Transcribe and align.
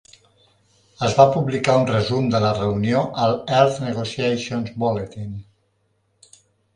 Es 1.07 1.17
va 1.17 1.25
publicar 1.33 1.75
un 1.81 1.83
resum 1.89 2.29
de 2.35 2.41
la 2.45 2.53
reunió 2.59 3.03
al 3.25 3.35
"Earth 3.57 3.77
Negotiations 3.89 4.73
Bulletin". 4.85 5.37